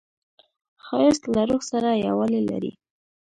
ښایست 0.85 1.23
له 1.33 1.41
روح 1.49 1.61
سره 1.71 1.89
یووالی 2.05 2.41
لري 2.49 2.71